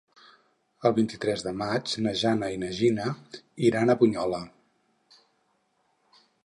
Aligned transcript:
El 0.89 0.95
vint-i-tres 0.99 1.43
de 1.49 1.53
maig 1.59 1.93
na 2.05 2.15
Jana 2.21 2.49
i 2.55 2.57
na 2.65 2.71
Gina 2.81 3.07
iran 3.69 3.93
a 3.95 3.99
Bunyola. 4.01 4.45